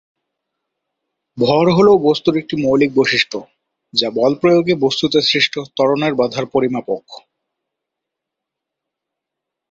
ভর 1.37 1.65
হলো 1.77 1.91
বস্তুর 2.03 2.35
একটি 2.37 2.55
মৌলিক 2.61 2.91
বৈশিষ্ট্য 2.95 3.37
যা 3.93 4.07
বল 4.09 4.31
প্রয়োগে 4.41 4.73
বস্তুতে 4.75 5.19
সৃষ্ট 5.21 5.53
ত্বরণের 5.75 6.13
বাধার 6.15 6.45
পরিমাপক। 6.45 7.03